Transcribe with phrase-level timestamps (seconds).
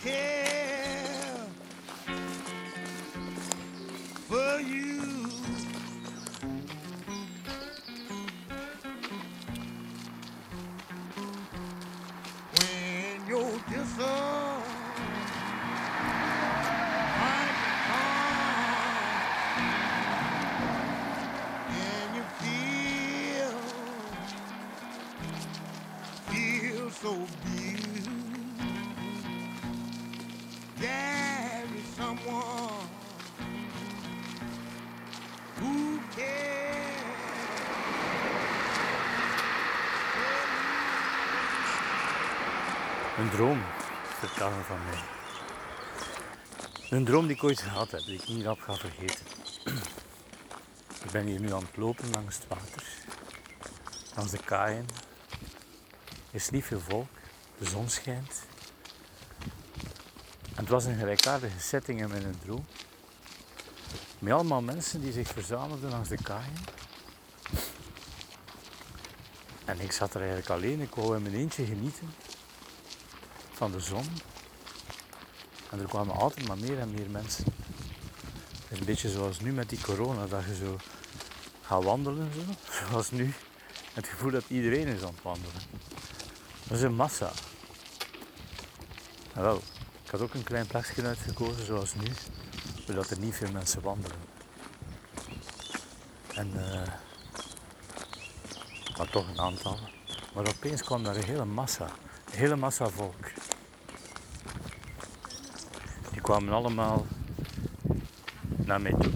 [0.00, 0.37] Okay.
[43.28, 43.62] Een droom
[44.18, 45.00] vertellen van mij.
[46.90, 49.26] Een droom die ik ooit gehad heb, die ik niet rap ga vergeten.
[51.04, 52.82] Ik ben hier nu aan het lopen langs het water,
[54.14, 54.86] langs de kaaien.
[56.10, 57.08] Er is niet veel volk,
[57.58, 58.42] de zon schijnt.
[60.54, 62.66] En het was een gelijkaardige setting in mijn droom.
[64.18, 66.58] Met allemaal mensen die zich verzamelden langs de kaaien.
[69.64, 72.14] En ik zat er eigenlijk alleen, ik wou in mijn eentje genieten
[73.58, 74.04] van de zon.
[75.70, 77.44] En er kwamen altijd maar meer en meer mensen.
[78.70, 80.76] Een beetje zoals nu met die corona, dat je zo
[81.62, 82.40] gaat wandelen, zo.
[82.88, 83.34] zoals nu.
[83.92, 85.62] Het gevoel dat iedereen is aan het wandelen.
[86.62, 87.30] Dat is een massa.
[89.34, 89.62] Wel,
[90.04, 92.12] ik had ook een klein plekje uitgekozen, zoals nu,
[92.86, 94.18] zodat er niet veel mensen wandelen.
[96.34, 96.88] En, eh,
[98.96, 99.78] maar toch een aantal.
[100.34, 101.90] Maar opeens kwam daar een hele massa,
[102.30, 103.37] een hele massa volk.
[106.28, 107.06] Kwamen allemaal
[108.56, 109.12] naar mij toe.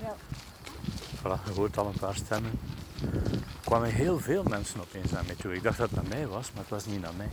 [0.00, 0.14] Ja.
[1.16, 2.60] Voilà, je hoort al een paar stemmen.
[3.02, 5.54] Er kwamen heel veel mensen opeens naar mij toe.
[5.54, 7.30] Ik dacht dat het naar mij was, maar het was niet naar mij.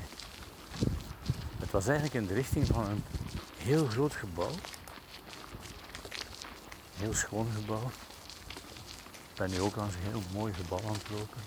[1.60, 3.04] Het was eigenlijk in de richting van een
[3.58, 4.52] heel groot gebouw.
[6.94, 7.92] Een heel schoon gebouw.
[9.30, 11.42] Ik ben nu ook langs een heel mooi gebouw aan het lopen.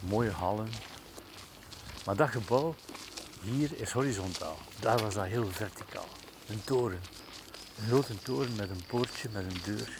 [0.00, 0.68] Mooie hallen.
[2.08, 2.74] Maar dat gebouw
[3.42, 4.56] hier is horizontaal.
[4.80, 6.06] Daar was dat heel verticaal.
[6.46, 7.00] Een toren.
[7.78, 9.98] Een grote toren met een poortje, met een deur.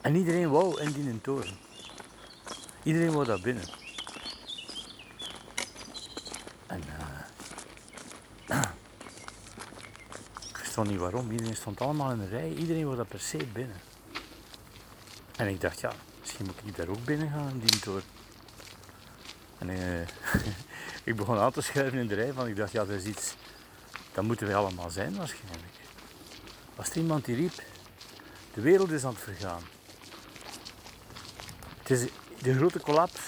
[0.00, 1.58] En iedereen wou in die toren.
[2.82, 3.64] Iedereen wou daar binnen.
[6.66, 6.82] En
[8.46, 8.62] eh,
[10.58, 11.30] ik stond niet waarom.
[11.30, 12.54] Iedereen stond allemaal in een rij.
[12.54, 13.80] Iedereen wou daar per se binnen.
[15.36, 18.19] En ik dacht, ja, misschien moet ik daar ook binnen gaan in die toren.
[19.60, 20.00] En eh,
[21.10, 23.34] ik begon aan te schuiven in de rij, want ik dacht, ja, dat is iets,
[24.12, 25.74] dat moeten wij allemaal zijn waarschijnlijk.
[26.74, 27.62] Was er iemand die riep,
[28.54, 29.62] de wereld is aan het vergaan.
[31.78, 32.08] Het is
[32.42, 33.20] de grote collaps,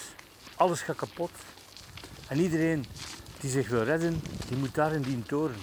[0.54, 1.30] alles gaat kapot.
[2.28, 2.84] En iedereen
[3.40, 5.56] die zich wil redden, die moet daar in die toren.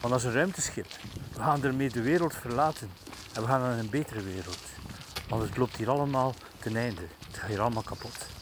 [0.00, 0.86] Want is een ruimteschip.
[1.32, 2.90] We gaan ermee de wereld verlaten.
[3.32, 4.58] En we gaan naar een betere wereld.
[5.28, 7.02] Want het loopt hier allemaal ten einde.
[7.26, 8.35] Het gaat hier allemaal kapot.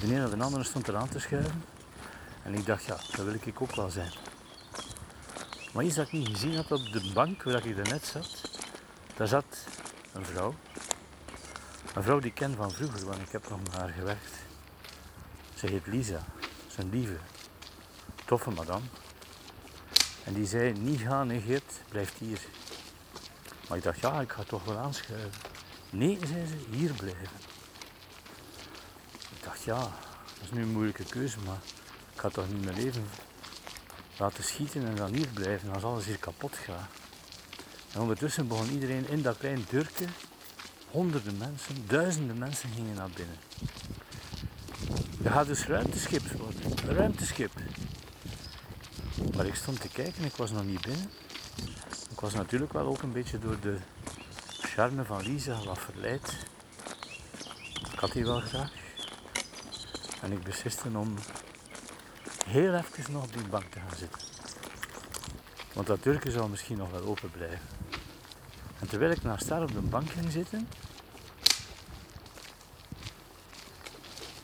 [0.00, 1.64] En de een of de andere stond eraan te schuiven.
[2.42, 4.12] En ik dacht, ja, dat wil ik ook wel zijn.
[5.72, 8.40] Maar iets dat ik niet gezien had op de bank waar ik daarnet zat,
[9.16, 9.64] daar zat
[10.12, 10.54] een vrouw.
[11.94, 14.34] Een vrouw die ik ken van vroeger, want ik heb nog met haar gewerkt.
[15.54, 16.24] Ze heet Lisa.
[16.76, 17.16] Een lieve,
[18.24, 18.84] toffe madame.
[20.24, 22.40] En die zei, niet gaan negeert, blijft hier.
[23.68, 25.30] Maar ik dacht, ja, ik ga toch wel aanschuiven.
[25.90, 27.49] Nee, zei ze, hier blijven.
[29.64, 31.58] Ja, dat is nu een moeilijke keuze, maar
[32.14, 33.08] ik ga toch niet mijn leven
[34.18, 36.88] laten schieten en dan hier blijven als alles hier kapot gaat.
[37.92, 40.06] En ondertussen begon iedereen in dat klein deurtje,
[40.90, 43.36] honderden mensen, duizenden mensen gingen naar binnen.
[45.22, 47.52] Je gaat dus ruimteschip worden, ruimteschip.
[49.34, 51.10] Maar ik stond te kijken, ik was nog niet binnen.
[52.10, 53.78] Ik was natuurlijk wel ook een beetje door de
[54.60, 56.36] charme van Lisa wat verleid.
[57.92, 58.79] Ik had die wel graag.
[60.20, 61.14] En ik besliste om
[62.46, 64.20] heel even nog op die bank te gaan zitten.
[65.72, 67.68] Want dat deurtje zou misschien nog wel open blijven.
[68.80, 70.68] En terwijl ik naast haar op de bank ging zitten,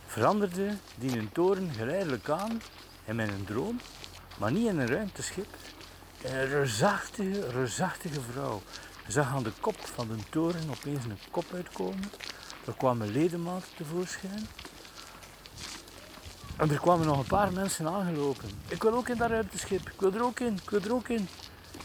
[0.07, 2.61] veranderde die een toren geleidelijk aan
[3.05, 3.81] in mijn droom,
[4.39, 5.55] maar niet in een ruimteschip.
[6.23, 8.63] Een reusachtige, reusachtige vrouw.
[9.07, 12.11] Je zag aan de kop van de toren opeens een kop uitkomen.
[12.67, 14.47] Er kwamen ledematen tevoorschijn.
[16.57, 18.51] En er kwamen nog een paar mensen aangelopen.
[18.69, 19.89] Ik wil ook in dat ruimteschip.
[19.89, 20.55] Ik wil er ook in.
[20.55, 21.29] Ik wil er ook in.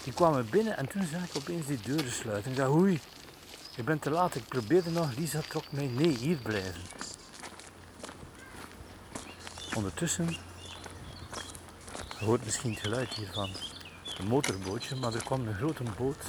[0.04, 2.52] Die kwamen binnen en toen zag ik opeens die deuren sluiten.
[2.52, 3.00] Ik dacht, oei,
[3.76, 4.36] ik ben te laat.
[4.36, 5.16] Ik probeerde nog.
[5.18, 5.88] Lisa trok mij.
[5.88, 6.82] Nee, hier blijven.
[9.76, 10.28] Ondertussen,
[12.20, 13.50] je hoort misschien het geluid hiervan.
[14.18, 16.24] Een motorbootje, maar er kwam een grote boot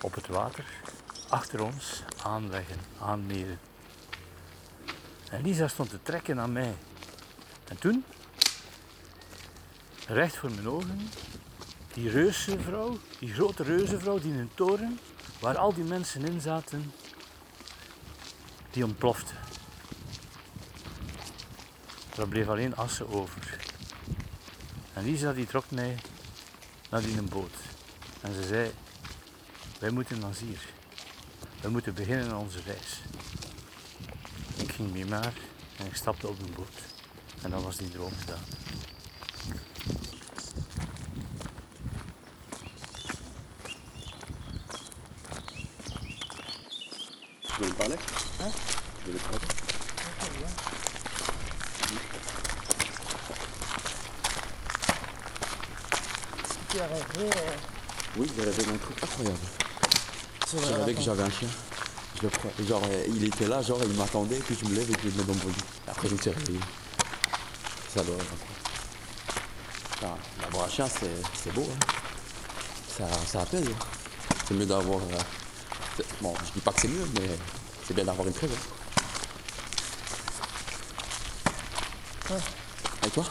[0.00, 0.64] op het water
[1.28, 3.58] achter ons aanleggen, aanmeren.
[5.30, 6.74] En Lisa stond te trekken aan mij.
[7.68, 8.04] En toen,
[10.06, 11.08] recht voor mijn ogen,
[11.92, 14.98] die reuzenvrouw, die grote reuzenvrouw die in een toren,
[15.40, 16.92] waar al die mensen in zaten,
[18.70, 19.32] die ontplofte.
[22.16, 23.66] Er bleef alleen assen over.
[24.92, 25.96] En Lisa die trok mij
[26.90, 27.54] naar die een boot.
[28.20, 28.70] En ze zei,
[29.80, 30.60] wij moeten naar hier.
[31.60, 33.00] We moeten beginnen onze reis.
[34.78, 35.32] Ik ging mee maar
[35.76, 36.68] en ik stapte op een boot.
[37.42, 38.42] En dan was die droom gedaan.
[47.60, 47.98] Me parler
[56.68, 57.56] Tu as rêvé euh,
[58.16, 59.38] Oui, d'un truc incroyable.
[60.46, 61.67] sur J'ai la
[62.18, 62.50] Je le crois.
[62.68, 65.14] Genre, euh, il était là, genre, il m'attendait, puis je me lève et je le
[65.16, 65.54] mets dans mon lit.
[65.86, 66.58] Après, je me suis réveillé.
[67.94, 68.16] Ça doit.
[69.96, 71.10] Enfin, d'avoir un chien, c'est,
[71.42, 71.66] c'est beau.
[71.70, 71.86] hein.
[72.96, 73.66] Ça, ça apaise.
[73.68, 73.84] hein.
[74.46, 74.98] C'est mieux d'avoir.
[75.00, 77.28] euh, Bon, je dis pas que c'est mieux, mais
[77.86, 78.52] c'est bien d'avoir une trêve.
[82.30, 82.36] hein.
[83.06, 83.24] Et toi?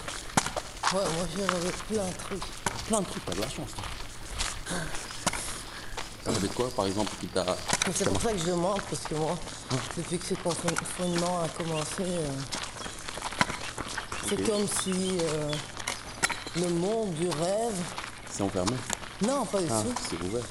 [0.93, 2.43] Ouais, moi j'ai rêvé plein de trucs.
[2.87, 3.71] Plein de trucs, t'as de la chance.
[3.75, 4.75] toi.
[6.41, 7.43] De quoi, par exemple, qui t'a.
[7.95, 9.35] C'est pour ça que je demande, parce que moi,
[9.97, 12.29] depuis que ce confinement a commencé, euh,
[14.29, 15.51] c'est comme si euh,
[16.57, 17.73] le monde du rêve.
[18.31, 18.73] C'est enfermé
[19.25, 19.95] Non, pas du Ah, tout.
[20.09, 20.43] c'est ouvert.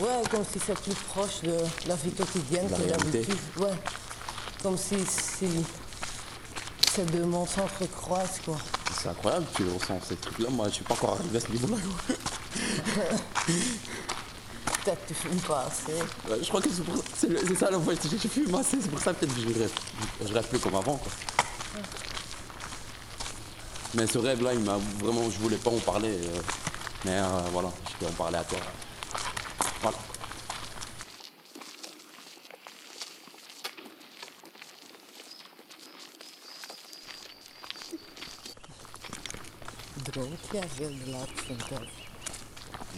[0.00, 3.10] Ouais, comme si c'est plus proche de la vie quotidienne La que réalité.
[3.20, 3.38] d'habitude.
[3.58, 3.74] Ouais.
[4.62, 5.46] Comme si, si
[6.94, 8.56] ces deux mondes s'entrecroisent, quoi.
[9.00, 10.48] C'est incroyable, tu ressens ces trucs-là.
[10.50, 11.76] Moi, je suis pas encore arrivé à ce niveau-là.
[14.84, 15.92] Peut-être que tu fumes pas assez.
[16.28, 17.02] Ouais, Je crois que c'est pour ça.
[17.16, 17.94] C'est le- c'est ça la fois.
[17.94, 19.70] J'ai j'ai fumé assez, c'est pour ça peut-être que je rêve.
[20.26, 20.96] Je rêve plus comme avant.
[20.96, 21.12] Quoi.
[23.94, 25.30] Mais ce rêve-là, il m'a vraiment.
[25.30, 26.08] Je voulais pas en parler.
[26.10, 26.40] euh,
[27.04, 27.70] mais euh, voilà,
[28.00, 28.58] je vais en parler à toi.
[29.82, 29.98] Voilà.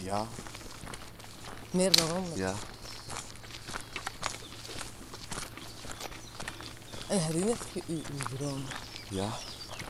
[0.03, 0.27] Ja,
[1.75, 2.37] Meer dan honderd.
[2.37, 2.53] ja.
[7.07, 8.65] En herinnert je u uw droom?
[9.09, 9.29] Ja,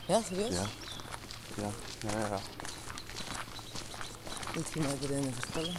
[0.06, 0.52] Ja, serieus?
[0.54, 0.66] ja.
[1.56, 1.70] Ja,
[2.10, 2.40] ja, ja.
[4.52, 5.74] Wilt je mij erin vertellen?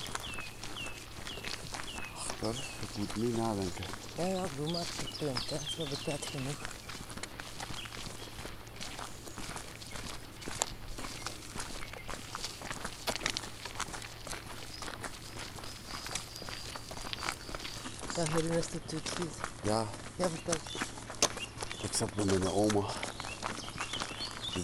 [2.42, 3.86] Hoor, ik moet nu nadenken.
[4.18, 4.82] Ja, ja, doe maar.
[4.82, 5.76] Ik ben tijd.
[5.76, 6.56] We hebben tijd genoeg.
[18.18, 19.34] Ja, herinnert het u het goed?
[19.64, 20.54] Ja, Ja, vertel.
[21.82, 22.86] Ik zat bij mijn oma.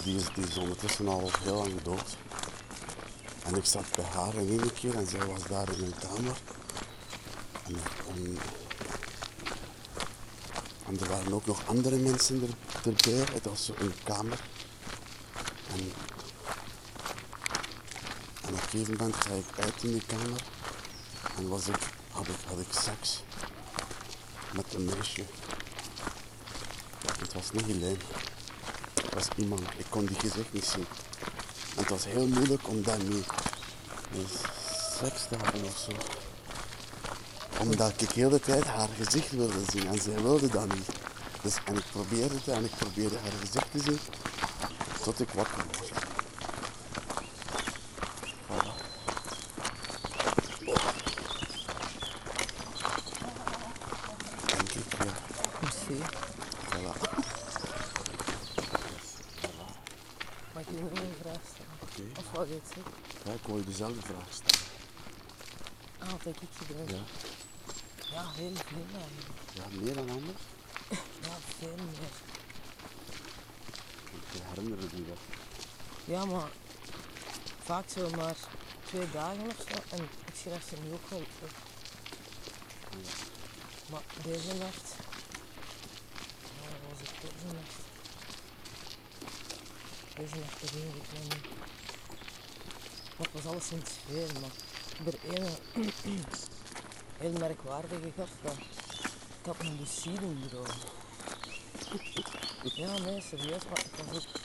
[0.03, 2.17] Die is, die is ondertussen al heel lang dood.
[3.43, 6.37] En ik zat bij haar in één keer en zij was daar in een kamer.
[7.65, 7.75] En,
[8.07, 8.37] en,
[10.87, 12.55] en er waren ook nog andere mensen er,
[12.89, 13.25] erbij.
[13.33, 14.39] Het was een kamer.
[15.73, 15.91] En,
[18.41, 20.43] en op een gegeven moment ga ik uit in die kamer.
[21.37, 23.23] En was ik, had, ik, had ik seks
[24.53, 25.23] met een meisje.
[27.17, 27.97] Het was niet Helene.
[28.93, 29.61] Het was iemand.
[29.77, 30.85] Ik kon die gezicht niet zien.
[31.75, 33.23] En het was heel moeilijk om daarmee
[34.11, 34.25] mee
[34.99, 35.91] seks te hebben of zo.
[37.59, 40.89] Omdat ik heel de tijd haar gezicht wilde zien en zij wilde dat niet.
[41.41, 43.99] Dus, en ik probeerde het en ik probeerde haar gezicht te zien
[45.03, 45.89] tot ik wakker was.
[48.47, 48.73] Voilà.
[54.45, 55.13] Denk ik, ja.
[55.61, 55.97] Merci.
[56.69, 56.93] Voilà.
[60.53, 61.77] Mag ik je nog een vraag stellen?
[61.81, 62.19] Oké.
[62.19, 62.93] Of wat je het zeggen?
[63.73, 64.65] Ja, dezelfde vraag stellen.
[65.99, 66.87] Ah, wat heb ik gedaan?
[66.87, 67.03] Ja.
[68.11, 69.39] Ja, heel veel eigenlijk.
[69.53, 70.41] Ja, meer dan anders?
[71.21, 72.11] Ja, veel meer.
[74.11, 75.07] Ik herinner het niet.
[76.05, 76.49] Ja, maar
[77.63, 78.35] vaak zo maar
[78.83, 79.95] twee dagen of zo.
[79.95, 81.49] En ik schrijf ze nu ook wel op.
[83.89, 84.95] Maar deze nacht,
[86.61, 87.75] ja, was het deze nacht?
[90.15, 91.63] Deze nacht herinner ik niet.
[93.17, 94.51] Het was alles in het sfeer, maar
[95.05, 95.49] er ene
[97.17, 100.65] heel merkwaardige gaf dat ik had een lucide droom.
[102.63, 104.41] Ja, nee, serieus, maar ik was ook...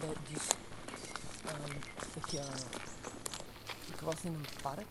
[0.00, 0.42] dat- dus,
[2.14, 2.32] ik,
[3.94, 4.86] ik was in een park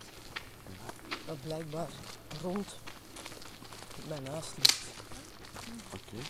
[1.25, 1.89] dat blijkbaar
[2.41, 2.75] rond
[4.07, 4.79] mijn huis ligt.
[5.93, 6.23] Oké.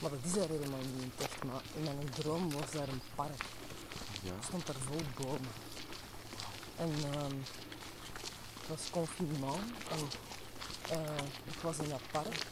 [0.00, 3.42] Maar dat is er helemaal niet echt, maar in mijn droom was daar een park.
[4.22, 4.32] Ja.
[4.42, 5.50] Stond daar vol bomen.
[6.76, 7.36] En ehm,
[8.58, 10.08] het was confinement en
[10.90, 12.46] eh, ik was in dat park.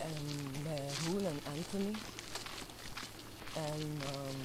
[0.00, 0.22] En
[0.62, 1.94] met Roel en Anthony.
[3.54, 4.40] En ehm,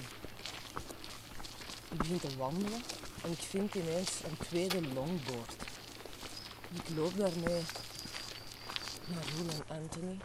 [1.92, 2.82] ik begin te wandelen
[3.24, 5.56] en ik vind ineens een tweede longboard.
[6.74, 7.64] Ik loop daarmee
[9.06, 10.18] naar Roel en Anthony.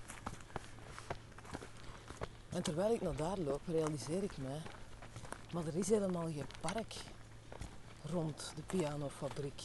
[2.53, 4.61] En terwijl ik naar daar loop, realiseer ik mij,
[5.53, 6.95] maar er is helemaal geen park
[8.03, 9.63] rond de pianofabriek.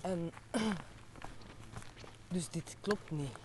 [0.00, 0.30] En
[2.34, 3.36] dus dit klopt niet.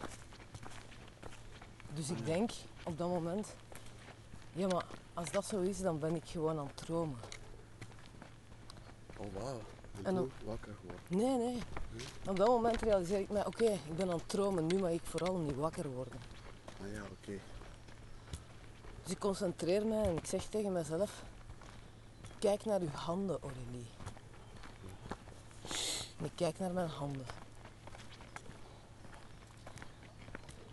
[1.94, 2.52] Dus ik denk
[2.84, 3.56] op dat moment,
[4.52, 7.20] ja maar als dat zo is, dan ben ik gewoon aan het dromen.
[9.18, 9.62] Oh wauw.
[10.46, 11.02] Wakker geworden.
[11.08, 11.62] Nee, nee.
[12.28, 15.02] Op dat moment realiseer ik mij, oké, ik ben aan het dromen, nu mag ik
[15.04, 16.20] vooral niet wakker worden.
[16.82, 17.40] Ah ja, oké.
[19.03, 21.24] Dus ik concentreer me en ik zeg tegen mezelf:
[22.40, 23.88] Kijk naar uw handen, Aurélie.
[26.18, 27.26] En ik kijk naar mijn handen.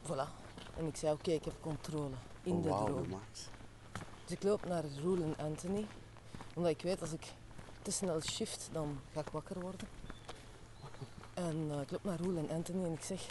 [0.02, 0.28] Voilà.
[0.76, 3.08] En ik zei: Oké, ik heb controle in oh, de droom.
[3.08, 3.48] Max.
[4.24, 5.86] Dus ik loop naar Roel en Anthony,
[6.54, 7.32] omdat ik weet als ik
[7.82, 9.88] te snel shift, dan ga ik wakker worden.
[11.34, 13.26] En eh, ik loop naar Roel en Anthony en ik zeg: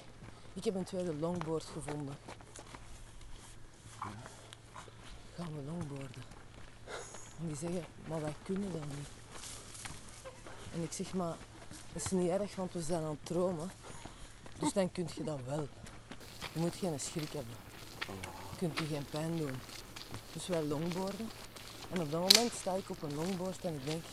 [0.53, 2.15] Ik heb een tweede longboard gevonden.
[5.89, 6.23] Longboarden?
[7.39, 9.07] En die zeggen: Maar wij kunnen dat niet.
[10.73, 11.35] En ik zeg: Maar
[11.93, 13.71] dat is niet erg, want we zijn aan het dromen.
[14.59, 15.67] Dus dan kun je dat wel.
[16.53, 17.55] Je moet geen schrik hebben.
[18.51, 19.55] Je kunt je geen pijn doen.
[20.33, 21.29] Dus wij longboarden.
[21.91, 24.03] En op dat moment sta ik op een longboard en ik denk,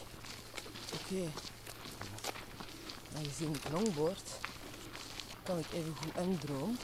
[0.95, 1.30] oké,
[3.16, 4.38] aangezien ik longboard,
[5.42, 6.76] kan ik even goed en droom,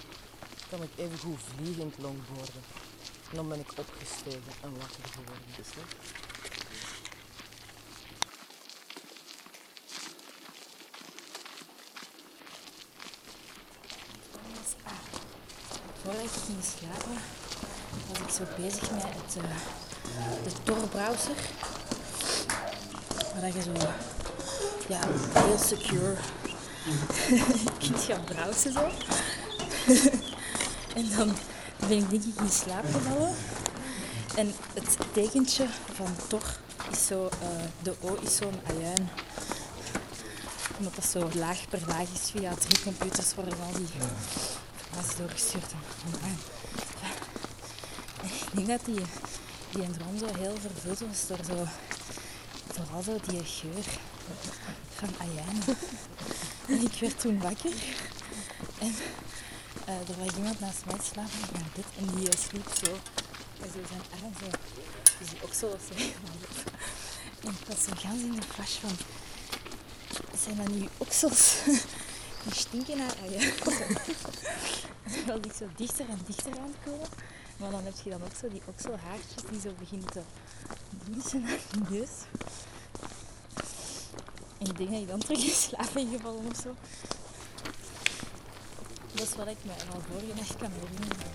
[0.71, 2.82] kan ik even goed vliegend longboarden.
[3.33, 5.45] Dan ben ik opgestegen en wakker geworden.
[5.59, 5.85] Is dat?
[16.03, 17.23] Voordat ik ging slapen,
[18.09, 21.37] was ik zo bezig met het, eh, de Tor-browser.
[23.35, 23.73] Waar je zo
[24.89, 25.01] ja,
[25.33, 26.17] heel secure
[27.79, 28.91] kunt gaan browsen zo.
[30.99, 31.37] en dan
[31.89, 33.35] ben ik denk ik in slaap gevallen.
[34.37, 36.59] En het tekentje van Tor
[36.91, 37.49] is zo, eh,
[37.83, 39.09] de O is zo'n ajuin.
[40.79, 45.73] Omdat dat zo laag per laag is via drie computers worden al die informatie doorgestuurd.
[46.23, 46.29] Ah,
[48.25, 49.05] Ik denk dat die,
[49.71, 51.67] die droom zo heel vervuld was door zo,
[52.73, 53.85] vooral zo die geur
[54.95, 55.62] van ajuin.
[56.69, 57.73] En ik werd toen wakker
[58.79, 58.95] en
[60.09, 62.93] er was iemand naast mij slapen mijn bed en die eh, sliep zo,
[63.61, 64.47] met zo zijn arm zo,
[65.19, 65.67] dus die of zo.
[65.69, 66.73] op.
[67.45, 68.97] En ik was zo gans in de flash van,
[70.39, 71.55] zijn dat nu oksels?
[72.45, 73.53] Die stinken naar ajuin.
[75.27, 77.09] Dan was ik zo dichter en dichter aan komen.
[77.57, 80.21] Maar dan heb je dan ook zo die okselhaartjes die zo beginnen te
[81.05, 82.11] bloeien naar je neus.
[84.59, 86.75] En ik denk dat ik dan terug in slaap ben gevallen of zo
[89.23, 91.33] dat is wat ik me al vorige nacht kan herinneren.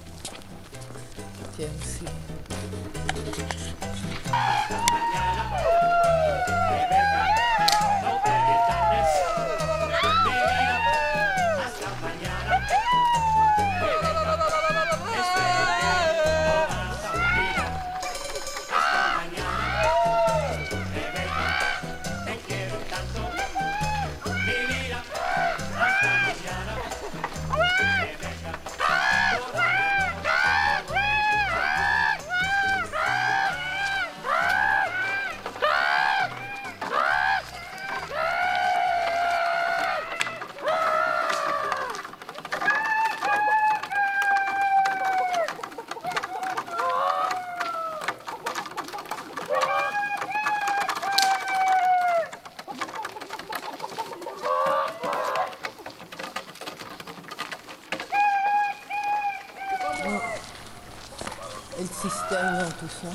[62.80, 63.10] Tout ça.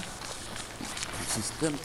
[1.20, 1.76] Le système.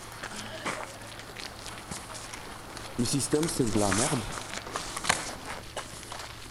[3.00, 4.20] Le système, c'est de la merde.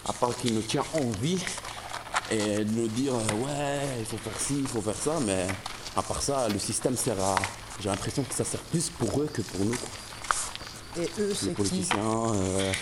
[0.07, 1.43] À part qu'il nous tient en vie
[2.31, 5.47] et de nous dire euh, ouais, il faut faire ci, il faut faire ça, mais
[5.95, 7.35] à part ça, le système sert à.
[7.79, 9.75] J'ai l'impression que ça sert plus pour eux que pour nous.
[10.97, 12.73] Et eux, Les c'est qui politiciens, euh,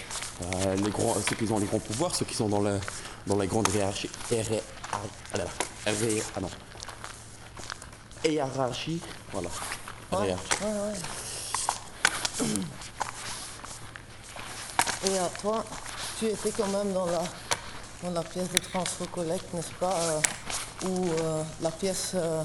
[0.44, 2.80] euh, les grands, ceux qui ont les grands pouvoirs, ceux qui sont dans, le,
[3.28, 4.10] dans les grandes hiérarchies.
[4.32, 4.62] hiérar-
[4.94, 6.50] ah là là, hiérar- ah non.
[8.32, 9.00] Hiérarchie,
[9.32, 9.50] voilà.
[10.12, 10.36] Ouais,
[10.72, 10.94] ouais.
[15.08, 15.64] Et à toi,
[16.20, 17.24] tu étais quand même dans la,
[18.04, 22.42] dans la pièce de transfert collecte, n'est-ce pas euh, Ou euh, la pièce euh,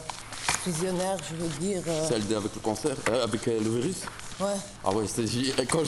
[1.30, 1.82] je veux dire.
[1.86, 3.96] euh, Celle de- avec le cancer, euh, avec euh, le virus.
[4.40, 4.46] ouais.
[4.84, 5.06] Ah ouais,
[5.66, 5.80] quand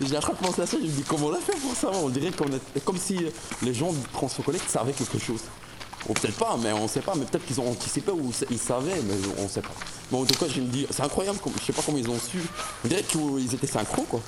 [0.00, 1.88] j'ai de penser à ça, je me dis comment on a fait pour ça?
[1.92, 3.26] On dirait qu'on est comme si
[3.62, 5.40] les gens du Transfo Collect savaient quelque chose.
[6.08, 9.00] Ou peut-être pas, mais on sait pas, mais peut-être qu'ils ont anticipé ou ils savaient,
[9.02, 9.74] mais on sait pas.
[10.10, 12.18] Mais en tout cas, je me dis, c'est incroyable, je sais pas comment ils ont
[12.18, 12.40] su.
[12.84, 14.20] On dirait qu'ils étaient synchro, quoi.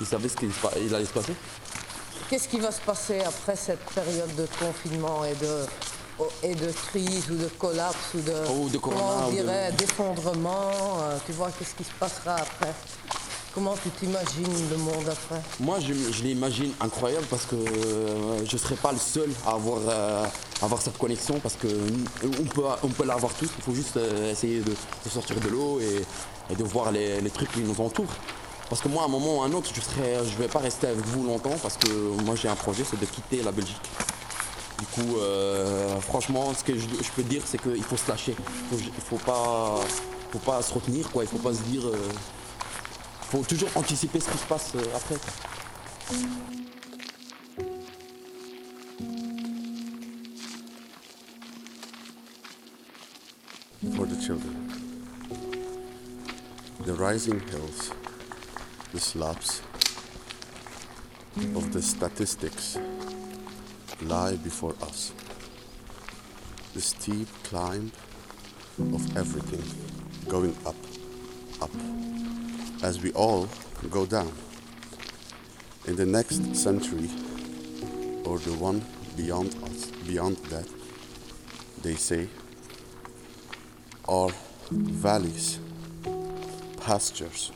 [0.00, 0.50] Ils savaient ce qu'il
[0.94, 1.34] allait se passer.
[2.28, 5.66] Qu'est-ce qui va se passer après cette période de confinement et de,
[6.42, 10.70] et de crise ou de collapse ou de, Oh, de corona, comment on dirait, d'effondrement
[11.02, 12.72] euh, Tu vois, qu'est-ce qui se passera après?
[13.52, 15.42] Comment tu t'imagines le monde après?
[15.58, 19.80] Moi, je, l'imagine incroyable parce que euh, je ne serai pas le seul à avoir,
[19.88, 20.24] euh,
[20.62, 21.66] avoir cette connexion parce que
[22.22, 23.48] on peut, on peut l'avoir tous.
[23.58, 24.72] Il faut juste euh, essayer de,
[25.08, 28.14] sortir de l'eau et, de voir les, les trucs qui nous entourent.
[28.68, 30.60] Parce que moi, à un moment ou à un autre, je ne je vais pas
[30.60, 31.90] rester avec vous longtemps parce que
[32.24, 33.82] moi, j'ai un projet, c'est de quitter la Belgique.
[34.78, 36.86] Du coup, euh, franchement, ce que je,
[37.16, 38.36] peux dire, c'est qu'il faut se lâcher.
[38.72, 39.80] Il il faut pas,
[40.30, 41.24] faut pas se retenir, quoi.
[41.24, 41.82] Il faut pas se dire.
[43.30, 45.16] Faut toujours anticiper ce qui se passe euh, après.
[53.96, 54.68] for the children.
[56.84, 57.90] The rising hills,
[58.92, 59.62] the slopes
[61.36, 62.78] of the statistics
[64.02, 65.12] lie before us.
[66.74, 67.92] The steep climb
[68.94, 69.62] of everything
[70.28, 70.76] going up,
[71.60, 71.70] up,
[72.82, 73.48] as we all
[73.90, 74.32] go down.
[75.86, 77.10] In the next century,
[78.24, 78.84] or the one
[79.16, 80.68] beyond us, beyond that,
[81.82, 82.28] they say,
[84.08, 84.30] are
[84.70, 85.58] valleys,
[86.80, 87.52] pastures.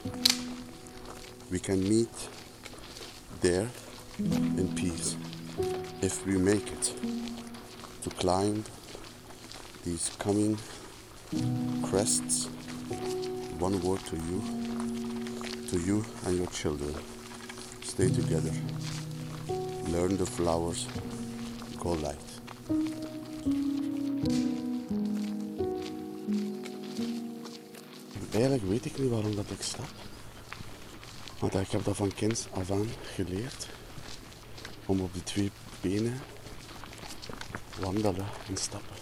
[1.51, 2.29] We can meet
[3.41, 3.69] there
[4.19, 5.17] in peace
[6.03, 6.95] if we make it
[8.03, 8.65] to climb
[9.85, 10.59] these coming
[11.83, 12.47] crests.
[13.59, 14.64] One word to you,
[15.75, 16.95] to you and your children.
[17.83, 18.53] Stay together.
[19.89, 20.87] Learn the flowers.
[21.79, 22.31] Go light.
[28.31, 29.89] Eigenlijk weet ik niet waarom dat ik stap.
[31.39, 33.69] Want ik heb dat van kind af aan geleerd.
[34.87, 36.21] Om op de twee benen
[37.81, 38.97] wandelen en stappen.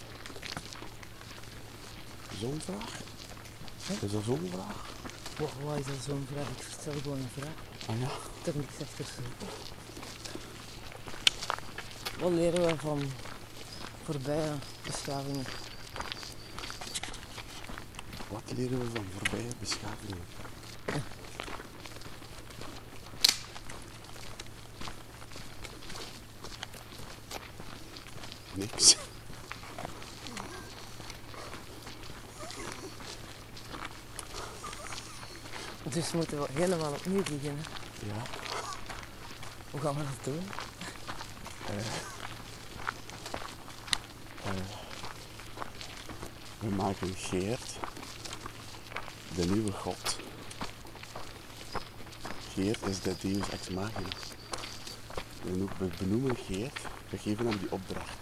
[2.39, 3.01] Zo'n vraag?
[4.01, 4.91] Is dat zo'n vraag?
[5.37, 6.47] Wow, wat is dat zo'n vraag?
[6.49, 7.53] Ik stel gewoon een vraag.
[7.87, 8.05] Ah ja.
[8.39, 9.05] Ik heb niks achter.
[12.19, 13.11] Wat leren we van
[14.03, 15.45] voorbije beschavingen?
[18.27, 20.23] Wat leren we van voorbije beschavingen?
[28.53, 28.95] Niks.
[35.83, 37.63] Dus moeten we helemaal opnieuw beginnen.
[38.05, 38.21] Ja.
[39.71, 40.43] Hoe gaan we dat doen?
[46.59, 47.77] We maken Geert
[49.35, 50.17] de nieuwe god.
[52.53, 54.07] Geert is de deus ex machina.
[55.41, 58.17] We benoemen Geert, we geven hem die opdracht.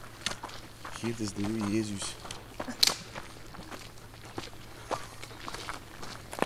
[0.91, 2.15] Geert is de nieuwe Jezus.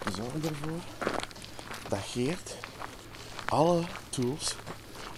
[0.03, 0.79] We zorgen ervoor
[1.95, 2.55] dat Geert
[3.45, 4.55] alle tools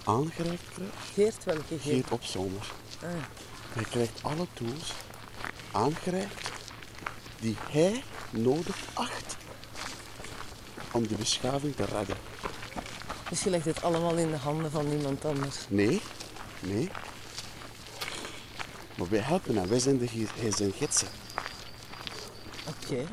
[0.04, 0.94] aangereikt krijgt.
[1.14, 1.82] Geert, welke Geert?
[1.82, 2.72] Geert op zomer.
[3.02, 3.08] Ah,
[3.72, 4.92] Hij krijgt alle tools
[5.72, 6.50] aangereikt
[7.40, 9.36] die hij nodig acht
[10.92, 12.16] om de beschaving te redden.
[13.28, 15.56] dus je legt het allemaal in de handen van iemand anders.
[15.68, 16.00] Nee,
[16.60, 16.90] nee.
[18.96, 21.08] Maar wij helpen hem, wij zijn, de, hij zijn gidsen.
[22.68, 23.04] Oké.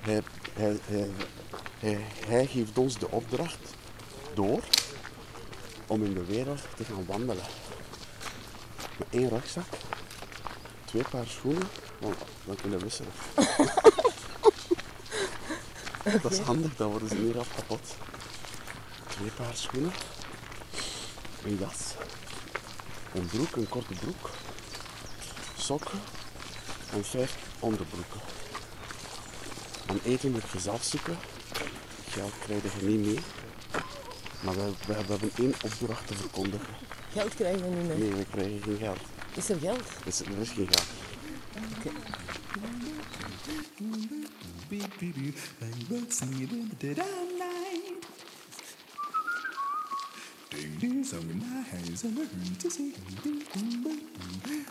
[0.00, 0.22] Hij,
[0.54, 1.10] hij, hij,
[1.82, 3.74] hij, hij geeft ons de opdracht
[4.34, 4.62] door
[5.86, 7.44] om in de wereld te gaan wandelen.
[8.98, 9.66] Met één rugzak,
[10.84, 11.68] twee paar schoenen
[11.98, 13.12] Want dan kunnen we wisselen.
[16.22, 17.94] Dat is handig, dan worden ze niet rap kapot.
[19.08, 19.92] Twee paar schoenen.
[21.44, 21.94] Een jas.
[23.14, 24.30] Een broek, een korte broek.
[25.58, 26.00] Sokken.
[26.92, 28.20] En vijf onderbroeken.
[29.86, 31.18] En eten moet je zelf zoeken.
[32.08, 33.18] Geld krijg je niet mee.
[34.44, 36.74] Maar we, we, we hebben één opdracht te verkondigen.
[37.12, 37.98] Geld krijgen we niet meer.
[37.98, 39.00] Nee, we krijgen geen geld.
[39.34, 39.84] Is er geld?
[40.04, 40.86] Dus er is geen geld.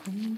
[0.06, 0.31] More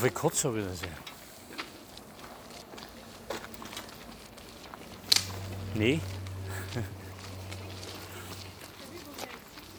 [0.00, 0.96] Of ik God zou willen zijn.
[5.72, 5.92] Nee.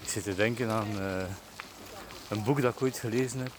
[0.02, 1.24] ik zit te denken aan eh,
[2.30, 3.52] een boek dat ik ooit gelezen heb.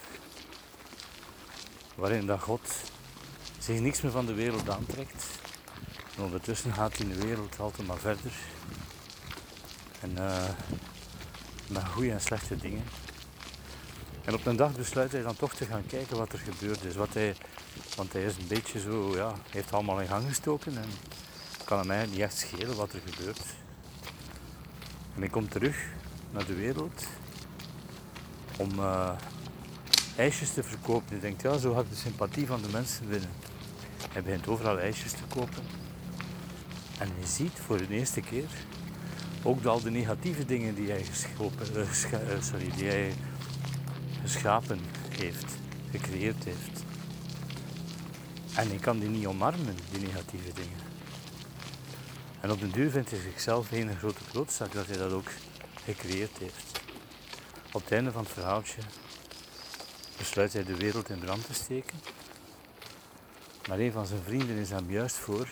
[1.95, 2.75] Waarin dat God
[3.59, 5.27] zich niks meer van de wereld aantrekt.
[6.17, 8.33] En ondertussen gaat hij in de wereld altijd maar verder.
[10.01, 10.49] En eh,
[11.67, 12.85] met goede en slechte dingen.
[14.25, 16.95] En op een dag besluit hij dan toch te gaan kijken wat er gebeurd is.
[16.95, 17.35] Wat hij,
[17.97, 20.89] want hij is een beetje zo, ja, heeft allemaal in gang gestoken en
[21.65, 23.45] kan hem eigenlijk niet echt schelen wat er gebeurt.
[25.15, 25.77] En hij komt terug
[26.31, 27.07] naar de wereld
[28.57, 29.11] om eh,
[30.17, 31.09] ijsjes te verkopen.
[31.09, 33.31] Hij denkt, ja, zo ga ik de sympathie van de mensen winnen.
[34.13, 35.65] Hij begint overal ijsjes te kopen.
[36.99, 38.49] En hij ziet voor de eerste keer
[39.43, 41.05] ook al de negatieve dingen die hij,
[41.39, 41.81] eh,
[42.13, 43.13] eh, sorry, die hij
[44.23, 45.55] geschapen heeft,
[45.91, 46.83] gecreëerd heeft.
[48.55, 50.81] En hij kan die niet omarmen, die negatieve dingen.
[52.41, 55.31] En op den duur vindt hij zichzelf een grote klootzak dat hij dat ook
[55.85, 56.81] gecreëerd heeft.
[57.73, 58.81] Op het einde van het verhaaltje
[60.19, 61.99] besluit hij de wereld in brand te steken.
[63.69, 65.49] Maar een van zijn vrienden is hem juist voor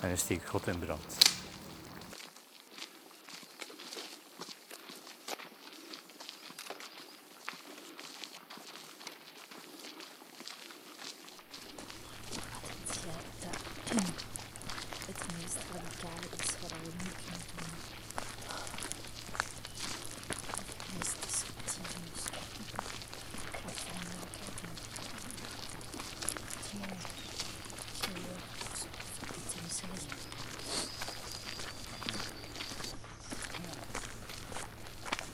[0.00, 1.16] en hij steekt God in brand.
[13.00, 13.56] Ja, dat
[15.06, 17.72] het meest radicale is wat we nu kunnen doen.
[20.56, 22.22] Het meest destructieve is.
[23.64, 24.44] Wat van welke
[26.78, 26.86] Ja,
[28.00, 28.44] geloof,
[29.36, 30.18] iets te zeggen.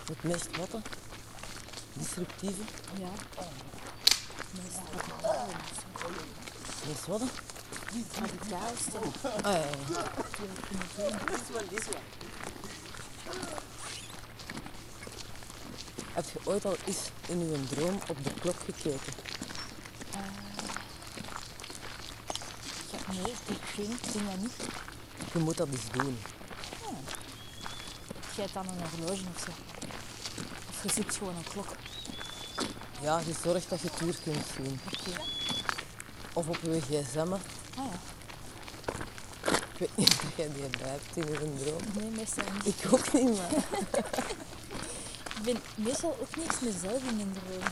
[0.06, 0.72] Het meest wat?
[0.72, 0.78] hè?
[1.92, 2.62] Destructieve?
[2.98, 3.08] Ja.
[4.36, 5.52] Het meest radicale.
[6.66, 7.20] Het meest wat?
[7.20, 7.26] hè?
[7.26, 8.98] Het radicaalste
[9.42, 10.02] Ah, ja, ja.
[10.16, 11.12] dat doen.
[16.12, 19.12] Heb je ooit al eens in uw droom op de klok gekeken?
[22.90, 24.56] Ja, nee, ik geen, ik doe dat niet.
[25.32, 26.18] Je moet dat eens doen.
[28.34, 29.50] Jij hebt dan een horloge of zo.
[30.70, 31.68] Of je zoekt gewoon een klok.
[33.00, 34.80] Ja, je zorgt dat je het uur kunt zien.
[36.32, 37.32] Of op je gsm.
[37.32, 37.40] Ah
[37.74, 38.15] ja.
[39.78, 41.80] Ik weet niet of jij die bij hebt in een droom.
[41.94, 42.66] Nee, meestal niet.
[42.66, 43.50] Ik ook niet, maar...
[45.36, 47.62] Ik ben meestal ook niks mezelf in mijn droom.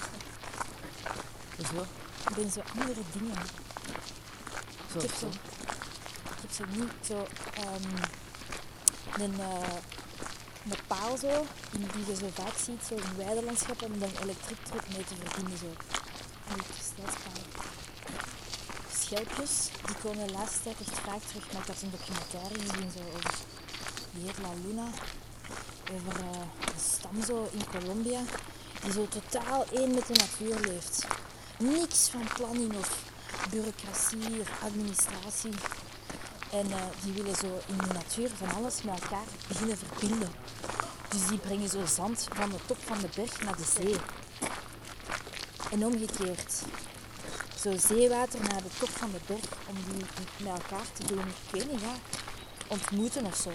[1.66, 1.82] Zo,
[2.28, 3.36] Ik ben zo andere dingen.
[4.92, 5.26] zo, Ik heb zo,
[6.24, 8.02] ik heb zo niet zo ehm,
[9.22, 9.74] een, eh,
[10.64, 14.58] een paal zo, die je zo vaak ziet zo in weidelandschappen om dan elektriek
[14.92, 15.58] mee te verbinden.
[15.58, 15.93] Zo.
[19.14, 21.52] Die komen de laatste tijd echt vaak terug.
[21.52, 23.34] Maar ik had een documentaire gezien zo over
[24.24, 24.86] heet La Luna.
[25.94, 26.40] Over eh,
[26.74, 28.20] een stam zo in Colombia
[28.82, 31.06] die zo totaal één met de natuur leeft.
[31.58, 33.02] Niks van planning of
[33.50, 35.54] bureaucratie of administratie.
[36.50, 40.32] En eh, die willen zo in de natuur van alles met elkaar beginnen verbinden.
[41.08, 43.96] Dus die brengen zo zand van de top van de berg naar de zee.
[45.70, 46.62] En omgekeerd.
[47.64, 50.04] Zo zeewater naar de top van de berg om die
[50.38, 51.94] met elkaar te doen, ik weet niet, ja,
[52.66, 53.50] ontmoeten of zo.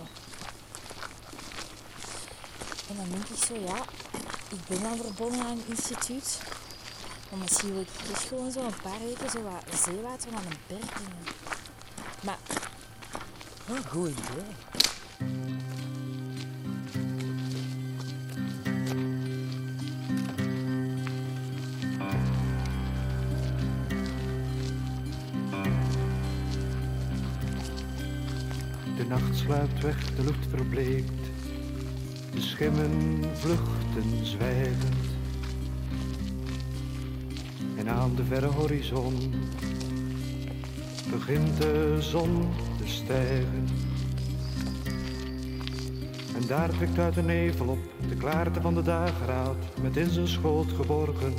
[2.90, 3.84] En dan denk ik zo, ja,
[4.50, 6.40] ik ben dan verbonden aan een instituut.
[7.30, 10.58] Maar misschien wil ik dus gewoon zo een paar weken zo wat zeewater naar een
[10.68, 10.92] berg.
[12.24, 12.38] Maar
[13.70, 14.79] Ah, goed idee.
[29.08, 31.12] Nacht sluipt weg, de lucht verbleekt.
[32.34, 34.96] De schimmen vluchten zwijgend.
[37.76, 39.34] En aan de verre horizon
[41.12, 43.68] begint de zon te stijgen.
[46.36, 50.28] En daar prikt uit de nevel op de klaarte van de dageraad, met in zijn
[50.28, 51.34] schoot geborgen.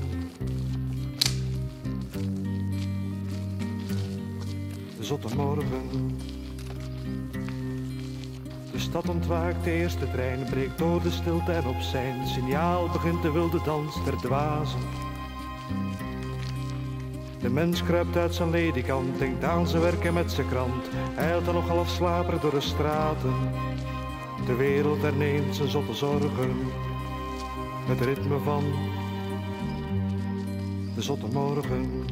[4.96, 6.18] De zotte morgen.
[8.80, 13.22] De stad ontwaakt, de eerste trein breekt door de stilte en op zijn signaal begint
[13.22, 14.80] de wilde dans der dwazen.
[17.40, 21.54] De mens kruipt uit zijn ledikant, denkt aan zijn werken met zijn krant, eilt dan
[21.54, 23.34] nog half slaperig door de straten.
[24.46, 26.56] De wereld herneemt zijn zotte zorgen,
[27.86, 28.64] het ritme van
[30.94, 32.04] de zotte morgen.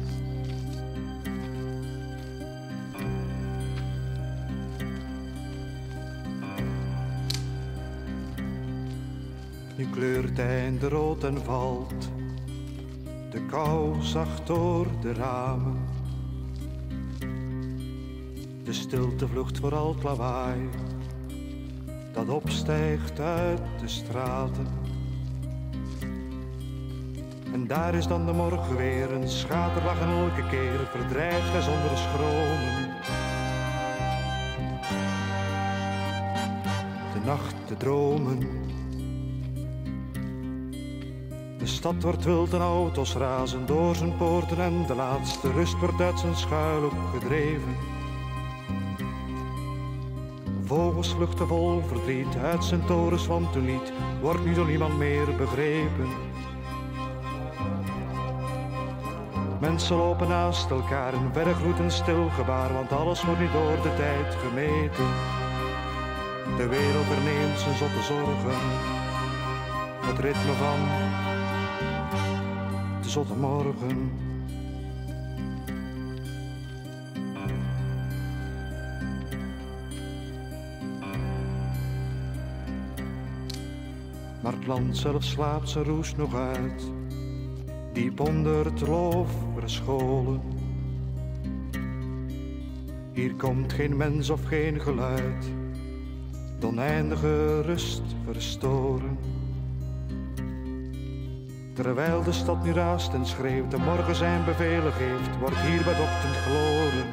[9.91, 12.09] Kleurt het einde rood en valt
[13.31, 15.77] de kou zacht door de ramen.
[18.63, 20.69] De stilte vlucht voor al het lawaai
[22.13, 24.67] dat opstijgt uit de straten.
[27.53, 31.97] En daar is dan de morgen weer, een schaterlach en elke keer verdrijft hij zonder
[31.97, 32.89] schromen.
[37.13, 38.58] De nacht te dromen.
[41.79, 46.19] Stad wordt wild en auto's razen door zijn poorten en de laatste rust wordt uit
[46.19, 47.75] zijn schuilhoek gedreven.
[50.63, 55.35] Vogels vluchten vol verdriet uit zijn torens, want toen niet wordt nu door niemand meer
[55.37, 56.07] begrepen.
[59.59, 63.81] Mensen lopen naast elkaar in verre gloed en stil gebaar, want alles wordt nu door
[63.83, 65.05] de tijd gemeten.
[66.57, 68.59] De wereld herneemt zijn zotte zorgen,
[70.05, 70.79] het ritme van
[73.09, 74.11] zotte morgen.
[84.41, 86.91] Maar het land zelf slaapt zijn roes nog uit,
[87.93, 90.41] diep onder het loof verscholen.
[93.13, 95.45] Hier komt geen mens of geen geluid,
[96.59, 99.17] de oneindige rust verstoren.
[101.81, 106.01] Terwijl de stad nu raast en schreeuwt en morgen zijn bevelen geeft, wordt hier bij
[106.01, 107.05] ochtend gloren.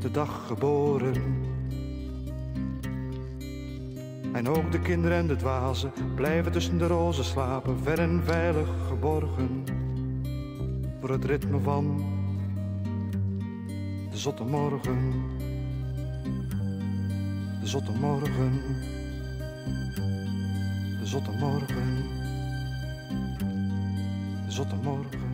[0.00, 1.14] De dag geboren.
[4.32, 8.68] En ook de kinderen en de dwazen blijven tussen de rozen slapen, ver en veilig
[8.88, 9.64] geborgen.
[11.00, 12.04] Voor het ritme van
[14.10, 15.12] de zotte morgen.
[17.60, 18.62] De zotte morgen.
[21.08, 22.04] Zotte morgen.
[24.48, 25.27] Zotte morgen.